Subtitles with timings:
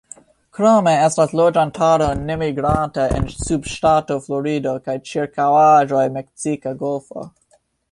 [0.59, 7.31] Krome estas loĝantaro nemigranta en subŝtato Florido kaj ĉirkaŭaĵoj -Meksika golfo-.